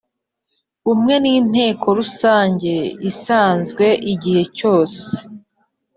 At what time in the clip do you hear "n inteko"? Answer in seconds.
1.23-1.87